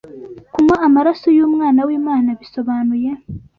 kunywa 0.53 0.75
amaraso 0.87 1.27
y’Umwana 1.37 1.79
w’Imana 1.87 2.29
bisobanuye. 2.39 3.09